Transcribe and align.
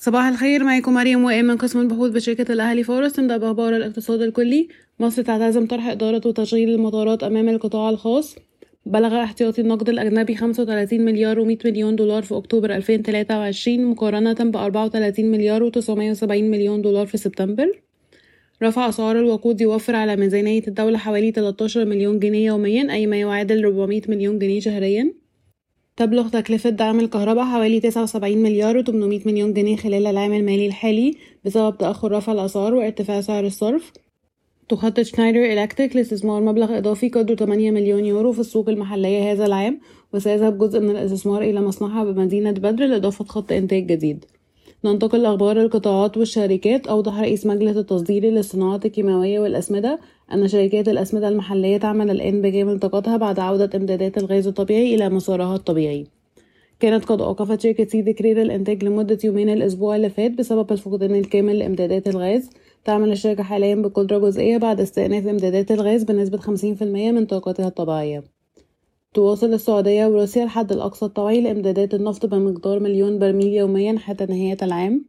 صباح 0.00 0.26
الخير 0.26 0.64
معاكم 0.64 0.94
مريم 0.94 1.24
وائل 1.24 1.46
من 1.46 1.56
قسم 1.56 1.80
البحوث 1.80 2.10
بشركة 2.10 2.52
الأهلي 2.52 2.82
فورست. 2.82 3.20
نبدأ 3.20 3.36
بأخبار 3.36 3.76
الاقتصاد 3.76 4.22
الكلي. 4.22 4.68
مصر 5.00 5.22
تعتزم 5.22 5.66
طرح 5.66 5.88
إدارة 5.88 6.22
وتشغيل 6.26 6.70
المطارات 6.70 7.22
أمام 7.24 7.48
القطاع 7.48 7.90
الخاص. 7.90 8.36
بلغ 8.86 9.22
احتياطي 9.22 9.60
النقد 9.60 9.88
الأجنبي 9.88 10.34
35 10.34 11.04
مليار 11.04 11.44
و100 11.44 11.64
مليون 11.64 11.96
دولار 11.96 12.22
في 12.22 12.36
أكتوبر 12.36 12.76
2023 12.76 13.84
مقارنة 13.84 14.32
ب 14.32 14.56
34 14.56 15.30
مليار 15.30 15.70
و970 15.70 16.30
مليون 16.30 16.82
دولار 16.82 17.06
في 17.06 17.16
سبتمبر. 17.16 17.82
رفع 18.62 18.88
أسعار 18.88 19.18
الوقود 19.18 19.60
يوفر 19.60 19.96
على 19.96 20.16
ميزانية 20.16 20.62
الدولة 20.68 20.98
حوالي 20.98 21.30
13 21.30 21.84
مليون 21.84 22.18
جنيه 22.18 22.46
يوميا 22.46 22.92
أي 22.92 23.06
ما 23.06 23.16
يعادل 23.16 23.64
400 23.64 24.02
مليون 24.08 24.38
جنيه 24.38 24.60
شهريا. 24.60 25.12
تبلغ 25.98 26.28
تكلفة 26.28 26.70
دعم 26.70 27.00
الكهرباء 27.00 27.44
حوالي 27.44 27.80
79 27.80 28.38
مليار 28.38 28.84
و800 28.84 29.26
مليون 29.26 29.52
جنيه 29.52 29.76
خلال 29.76 30.06
العام 30.06 30.32
المالي 30.32 30.66
الحالي 30.66 31.16
بسبب 31.44 31.78
تأخر 31.78 32.12
رفع 32.12 32.32
الأسعار 32.32 32.74
وارتفاع 32.74 33.20
سعر 33.20 33.46
الصرف 33.46 33.92
تخطط 34.68 35.00
شنايدر 35.00 35.44
إلكتريك 35.52 35.96
لاستثمار 35.96 36.42
مبلغ 36.42 36.78
إضافي 36.78 37.08
قدره 37.08 37.34
8 37.34 37.70
مليون 37.70 38.04
يورو 38.04 38.32
في 38.32 38.40
السوق 38.40 38.68
المحلية 38.68 39.32
هذا 39.32 39.46
العام 39.46 39.80
وسيذهب 40.12 40.58
جزء 40.58 40.80
من 40.80 40.90
الاستثمار 40.90 41.42
إلى 41.42 41.60
مصنعها 41.60 42.04
بمدينة 42.04 42.50
بدر 42.50 42.86
لإضافة 42.86 43.24
خط 43.24 43.52
إنتاج 43.52 43.86
جديد. 43.86 44.24
ننتقل 44.84 45.22
لأخبار 45.22 45.60
القطاعات 45.60 46.16
والشركات. 46.16 46.86
أوضح 46.86 47.20
رئيس 47.20 47.46
مجلس 47.46 47.76
التصدير 47.76 48.24
للصناعات 48.24 48.86
الكيماوية 48.86 49.40
والأسمدة 49.40 49.98
أن 50.32 50.48
شركات 50.48 50.88
الأسمدة 50.88 51.28
المحلية 51.28 51.76
تعمل 51.76 52.10
الآن 52.10 52.42
بجانب 52.42 52.78
طاقتها 52.78 53.16
بعد 53.16 53.40
عودة 53.40 53.70
إمدادات 53.78 54.18
الغاز 54.18 54.46
الطبيعي 54.46 54.94
إلى 54.94 55.08
مسارها 55.08 55.56
الطبيعي. 55.56 56.06
كانت 56.80 57.04
قد 57.04 57.20
أوقفت 57.20 57.60
شركة 57.60 57.84
سيدي 57.84 58.12
كرير 58.12 58.42
الإنتاج 58.42 58.84
لمدة 58.84 59.18
يومين 59.24 59.50
الأسبوع 59.50 59.96
اللي 59.96 60.10
فات 60.10 60.30
بسبب 60.30 60.72
الفقدان 60.72 61.14
الكامل 61.14 61.58
لإمدادات 61.58 62.08
الغاز. 62.08 62.50
تعمل 62.84 63.12
الشركة 63.12 63.42
حاليا 63.42 63.74
بقدرة 63.74 64.18
جزئية 64.18 64.56
بعد 64.56 64.80
استئناف 64.80 65.26
إمدادات 65.26 65.70
الغاز 65.70 66.02
بنسبة 66.04 66.38
50% 66.38 66.82
من 67.12 67.26
طاقتها 67.26 67.68
الطبيعية. 67.68 68.37
تواصل 69.14 69.54
السعودية 69.54 70.06
وروسيا 70.06 70.44
الحد 70.44 70.72
الأقصى 70.72 71.04
الطوعي 71.04 71.40
لإمدادات 71.40 71.94
النفط 71.94 72.26
بمقدار 72.26 72.80
مليون 72.80 73.18
برميل 73.18 73.46
يوميا 73.46 73.98
حتى 73.98 74.26
نهاية 74.26 74.56
العام. 74.62 75.04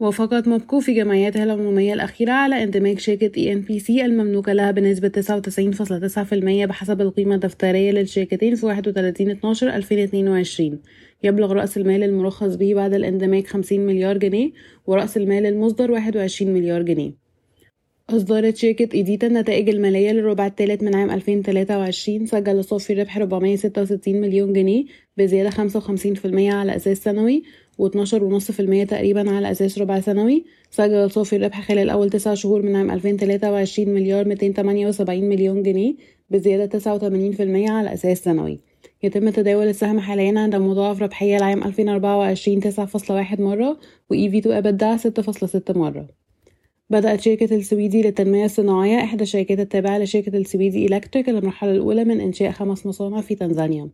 وافقت 0.00 0.48
موبكو 0.48 0.80
في 0.80 0.94
جمعياتها 0.94 1.44
العمومية 1.44 1.94
الأخيرة 1.94 2.32
على 2.32 2.62
اندماج 2.62 2.98
شركة 2.98 3.28
ENPC 3.28 3.90
المملوكة 3.90 4.52
لها 4.52 4.70
بنسبة 4.70 5.08
99.9% 5.08 6.66
بحسب 6.68 7.00
القيمة 7.00 7.34
الدفترية 7.34 7.90
للشركتين 7.90 8.54
في 8.54 8.66
31 8.66 9.30
12 9.30 9.68
2022 9.68 10.80
يبلغ 11.22 11.52
رأس 11.52 11.76
المال 11.76 12.02
المرخص 12.02 12.54
به 12.54 12.74
بعد 12.74 12.94
الاندماج 12.94 13.46
50 13.46 13.80
مليار 13.80 14.18
جنيه 14.18 14.52
ورأس 14.86 15.16
المال 15.16 15.46
المصدر 15.46 15.90
21 15.90 16.54
مليار 16.54 16.82
جنيه. 16.82 17.25
أصدرت 18.10 18.56
شركة 18.56 18.88
إيديتا 18.94 19.26
النتائج 19.26 19.68
المالية 19.68 20.12
للربع 20.12 20.46
الثالث 20.46 20.82
من 20.82 20.94
عام 20.94 21.10
2023 21.10 22.26
سجل 22.26 22.64
صافي 22.64 22.92
الربح 22.92 23.16
466 23.16 24.20
مليون 24.20 24.52
جنيه 24.52 24.84
بزيادة 25.16 25.50
55% 25.50 25.58
على 26.34 26.76
أساس 26.76 26.98
سنوي 26.98 27.42
و12.5% 27.82 28.88
تقريبا 28.88 29.30
على 29.30 29.50
أساس 29.50 29.78
ربع 29.78 30.00
سنوي. 30.00 30.44
سجل 30.70 31.10
صافي 31.10 31.36
الربح 31.36 31.60
خلال 31.60 31.90
أول 31.90 32.10
تسع 32.10 32.34
شهور 32.34 32.62
من 32.62 32.76
عام 32.76 32.90
2023 32.90 33.88
مليار 33.94 34.28
278 34.28 35.24
مليون 35.24 35.62
جنيه 35.62 35.94
بزيادة 36.30 36.78
89% 36.78 37.70
على 37.70 37.92
أساس 37.92 38.18
سنوي. 38.18 38.60
يتم 39.02 39.30
تداول 39.30 39.66
السهم 39.66 40.00
حاليا 40.00 40.40
عند 40.40 40.56
مضاعف 40.56 41.02
ربحية 41.02 41.36
العام 41.36 41.62
2024 41.62 42.60
9.1 42.62 43.40
مرة 43.40 43.78
و 44.10 44.14
EV 44.14 44.42
to 44.42 44.48
EBITDA 44.48 45.02
6.6 45.70 45.76
مرة. 45.76 46.25
بدأت 46.90 47.20
شركة 47.20 47.56
السويدي 47.56 48.02
للتنمية 48.02 48.44
الصناعية 48.44 48.96
إحدى 48.96 49.22
الشركات 49.22 49.60
التابعة 49.60 49.98
لشركة 49.98 50.36
السويدي 50.36 50.86
إلكتريك 50.86 51.28
المرحلة 51.28 51.70
الأولى 51.70 52.04
من 52.04 52.20
إنشاء 52.20 52.50
خمس 52.50 52.86
مصانع 52.86 53.20
في 53.20 53.34
تنزانيا. 53.34 53.88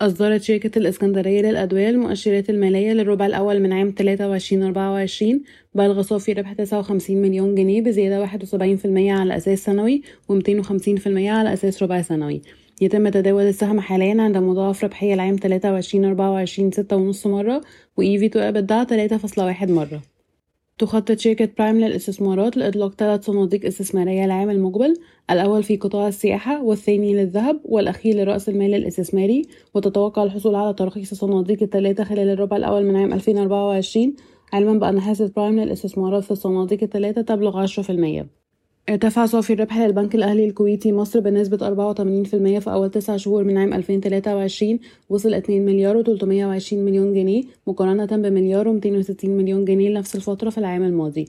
أصدرت 0.00 0.42
شركة 0.42 0.78
الإسكندرية 0.78 1.42
للأدوية 1.42 1.90
المؤشرات 1.90 2.50
المالية 2.50 2.92
للربع 2.92 3.26
الأول 3.26 3.60
من 3.60 3.72
عام 3.72 3.94
23-24 4.00 5.24
بلغ 5.74 6.02
صافي 6.02 6.32
ربح 6.32 6.52
59 6.52 7.16
مليون 7.16 7.54
جنيه 7.54 7.80
بزيادة 7.80 8.26
71% 8.26 8.86
على 9.10 9.36
أساس 9.36 9.64
سنوي 9.64 10.02
و250% 10.32 11.06
على 11.06 11.52
أساس 11.52 11.82
ربع 11.82 12.02
سنوي. 12.02 12.42
يتم 12.80 13.08
تداول 13.08 13.42
السهم 13.42 13.80
حاليا 13.80 14.22
عند 14.22 14.36
مضاعف 14.36 14.84
ربحية 14.84 15.14
العام 15.14 15.36
23-24 15.36 15.40
6.5 17.16 17.26
مرة 17.26 17.60
و 17.96 18.02
EV 18.02 18.30
to 18.30 18.36
EBITDA 18.36 18.86
3.1 19.64 19.70
مرة. 19.70 20.13
تخطط 20.78 21.18
شركة 21.18 21.48
برايم 21.58 21.76
للاستثمارات 21.76 22.56
لإطلاق 22.56 22.94
ثلاث 22.94 23.24
صناديق 23.24 23.64
استثمارية 23.64 24.24
العام 24.24 24.50
المقبل 24.50 24.94
الأول 25.30 25.62
في 25.62 25.76
قطاع 25.76 26.08
السياحة 26.08 26.62
والثاني 26.62 27.14
للذهب 27.14 27.60
والأخير 27.64 28.16
لرأس 28.16 28.48
المال 28.48 28.74
الاستثماري. 28.74 29.42
وتتوقع 29.74 30.22
الحصول 30.22 30.54
على 30.54 30.74
ترخيص 30.74 31.10
الصناديق 31.10 31.62
الثلاثة 31.62 32.04
خلال 32.04 32.28
الربع 32.28 32.56
الأول 32.56 32.84
من 32.84 32.96
عام 32.96 33.12
2024 33.12 34.14
علما 34.52 34.78
بأن 34.78 35.00
حصة 35.00 35.32
برايم 35.36 35.60
للاستثمارات 35.60 36.24
في 36.24 36.30
الصناديق 36.30 36.82
الثلاثة 36.82 37.22
تبلغ 37.22 37.66
10% 37.66 38.43
ارتفع 38.88 39.26
صافي 39.26 39.52
الربح 39.52 39.78
للبنك 39.78 40.14
الأهلي 40.14 40.44
الكويتي 40.44 40.92
مصر 40.92 41.20
بنسبة 41.20 41.56
84% 41.56 42.58
في 42.58 42.64
أول 42.66 42.90
تسع 42.90 43.16
شهور 43.16 43.44
من 43.44 43.58
عام 43.58 43.74
2023 43.74 44.78
وصل 45.08 45.34
2 45.34 45.64
مليار 45.64 46.04
و320 46.04 46.72
مليون 46.72 47.14
جنيه 47.14 47.42
مقارنة 47.66 48.06
بمليار 48.06 48.80
و260 48.80 49.24
مليون 49.24 49.64
جنيه 49.64 49.88
لنفس 49.90 50.16
الفترة 50.16 50.50
في 50.50 50.58
العام 50.58 50.82
الماضي. 50.82 51.28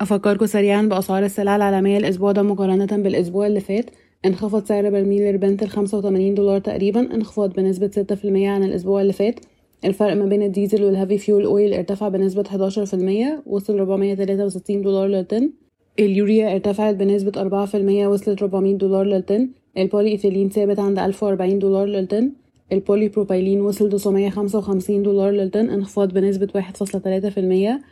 أفكركم 0.00 0.46
سريعا 0.46 0.82
بأسعار 0.82 1.24
السلع 1.24 1.56
العالمية 1.56 1.98
الأسبوع 1.98 2.32
ده 2.32 2.42
مقارنة 2.42 3.02
بالأسبوع 3.02 3.46
اللي 3.46 3.60
فات. 3.60 3.90
انخفض 4.24 4.64
سعر 4.64 4.90
برميل 4.90 5.22
البرنت 5.22 5.64
85 5.64 6.34
دولار 6.34 6.58
تقريبا 6.58 7.14
انخفاض 7.14 7.52
بنسبة 7.52 7.90
6% 7.90 8.26
عن 8.48 8.64
الأسبوع 8.64 9.00
اللي 9.00 9.12
فات. 9.12 9.40
الفرق 9.84 10.12
ما 10.12 10.24
بين 10.26 10.42
الديزل 10.42 10.84
وال 10.84 10.94
heavy 10.94 11.18
fuel 11.18 11.44
oil 11.44 11.74
ارتفع 11.74 12.08
بنسبة 12.08 12.42
11% 12.42 13.42
وصل 13.46 13.78
463 13.78 14.82
دولار 14.82 15.06
للطن. 15.06 15.50
اليوريا 15.98 16.54
ارتفعت 16.54 16.94
بنسبة 16.94 17.40
أربعة 17.40 17.66
في 17.66 17.76
المية 17.76 18.06
وصلت 18.06 18.42
400 18.42 18.78
دولار 18.78 19.04
للطن. 19.04 19.48
البولي 19.78 20.08
إيثيلين 20.08 20.48
ثابت 20.48 20.78
عند 20.78 20.98
ألف 20.98 21.22
وأربعين 21.22 21.58
دولار 21.58 21.86
للطن. 21.86 22.30
البولي 22.72 23.08
بروبايلين 23.08 23.60
وصل 23.60 23.88
955 23.88 25.02
دولار 25.02 25.30
للطن 25.30 25.70
انخفاض 25.70 26.12
بنسبة 26.12 26.48
واحد 26.54 26.76
فاصلة 26.76 27.00
تلاتة 27.00 27.30
في 27.30 27.40
المية. 27.40 27.82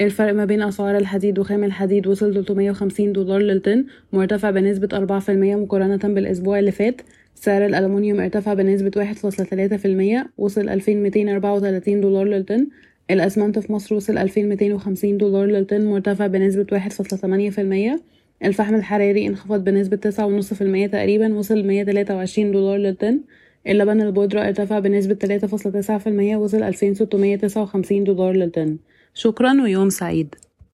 الفرق 0.00 0.32
ما 0.34 0.44
بين 0.44 0.62
أسعار 0.62 0.96
الحديد 0.96 1.38
وخام 1.38 1.64
الحديد 1.64 2.06
وصل 2.06 2.34
350 2.34 3.12
دولار 3.12 3.40
للطن 3.40 3.84
مرتفع 4.12 4.50
بنسبة 4.50 4.88
أربعة 4.92 5.20
في 5.20 5.32
المية 5.32 5.56
مقارنة 5.56 6.14
بالأسبوع 6.14 6.58
اللي 6.58 6.72
فات. 6.72 7.00
سعر 7.34 7.66
الألمنيوم 7.66 8.20
ارتفع 8.20 8.54
بنسبة 8.54 8.90
واحد 8.96 9.16
فاصلة 9.16 9.46
تلاتة 9.46 9.76
في 9.76 9.84
المية 9.84 10.30
وصل 10.38 10.68
2234 10.68 12.00
دولار 12.00 12.24
للطن. 12.24 12.66
الأسمنت 13.12 13.58
في 13.58 13.72
مصر 13.72 13.94
وصل 13.94 14.18
2250 14.18 15.18
دولار 15.18 15.46
للطن 15.46 15.84
مرتفع 15.84 16.26
بنسبة 16.26 16.66
1.8% 16.72 18.00
الفحم 18.44 18.74
الحراري 18.74 19.26
انخفض 19.26 19.64
بنسبة 19.64 19.96
9.5% 19.96 20.90
تقريبا 20.92 21.34
وصل 21.34 21.66
123 21.66 22.52
دولار 22.52 22.76
للطن. 22.76 23.20
اللبن 23.66 24.00
البودرة 24.00 24.40
ارتفع 24.40 24.78
بنسبة 24.78 25.14
3.9% 25.14 26.36
وصل 26.36 26.62
2659 26.62 28.04
دولار 28.04 28.32
للطن. 28.32 28.76
شكرا 29.14 29.62
ويوم 29.62 29.90
سعيد. 29.90 30.34